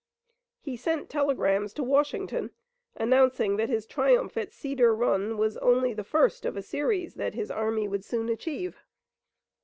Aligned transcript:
He 0.59 0.77
sent 0.77 1.11
telegrams 1.11 1.73
to 1.73 1.83
Washington 1.83 2.49
announcing 2.95 3.57
that 3.57 3.69
his 3.69 3.85
triumph 3.85 4.35
at 4.35 4.51
Cedar 4.51 4.95
Run 4.95 5.37
was 5.37 5.57
only 5.57 5.93
the 5.93 6.03
first 6.03 6.43
of 6.43 6.57
a 6.57 6.63
series 6.63 7.13
that 7.13 7.35
his 7.35 7.51
army 7.51 7.87
would 7.87 8.03
soon 8.03 8.27
achieve. 8.27 8.79